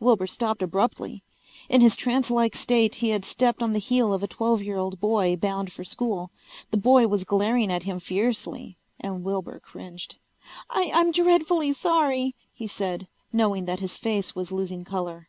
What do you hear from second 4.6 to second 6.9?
year old boy bound for school. The